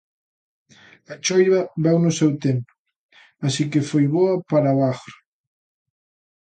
A 1.15 1.17
choiva 1.29 1.59
veu 1.87 1.97
no 2.03 2.11
seu 2.19 2.31
tempo, 2.45 2.71
así 3.47 3.63
que 3.71 3.87
foi 3.89 4.05
boa 4.15 4.35
para 4.51 4.75
o 4.77 4.79
agro. 4.91 5.15